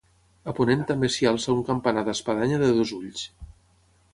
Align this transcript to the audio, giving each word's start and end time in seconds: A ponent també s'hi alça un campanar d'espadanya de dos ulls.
A 0.51 0.53
ponent 0.59 0.79
també 0.91 1.09
s'hi 1.15 1.27
alça 1.31 1.53
un 1.55 1.61
campanar 1.67 2.05
d'espadanya 2.09 2.59
de 2.63 2.71
dos 2.79 2.95
ulls. 3.01 3.29